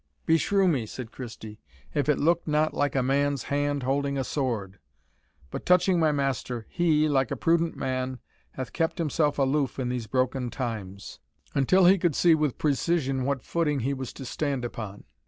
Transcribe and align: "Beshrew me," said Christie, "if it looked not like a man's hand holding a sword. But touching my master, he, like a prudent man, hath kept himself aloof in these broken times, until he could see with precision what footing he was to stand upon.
"Beshrew 0.25 0.67
me," 0.67 0.87
said 0.87 1.11
Christie, 1.11 1.59
"if 1.93 2.09
it 2.09 2.17
looked 2.17 2.47
not 2.47 2.73
like 2.73 2.95
a 2.95 3.03
man's 3.03 3.43
hand 3.53 3.83
holding 3.83 4.17
a 4.17 4.23
sword. 4.23 4.79
But 5.51 5.63
touching 5.63 5.99
my 5.99 6.11
master, 6.11 6.65
he, 6.71 7.07
like 7.07 7.29
a 7.29 7.35
prudent 7.35 7.75
man, 7.77 8.17
hath 8.53 8.73
kept 8.73 8.97
himself 8.97 9.37
aloof 9.37 9.77
in 9.77 9.89
these 9.89 10.07
broken 10.07 10.49
times, 10.49 11.19
until 11.53 11.85
he 11.85 11.99
could 11.99 12.15
see 12.15 12.33
with 12.33 12.57
precision 12.57 13.25
what 13.25 13.43
footing 13.43 13.81
he 13.81 13.93
was 13.93 14.11
to 14.13 14.25
stand 14.25 14.65
upon. 14.65 15.03